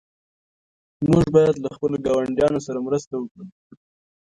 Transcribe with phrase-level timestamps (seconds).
[1.09, 3.45] موږ باید له خپلو ګاونډیانو سره مرسته وکړو.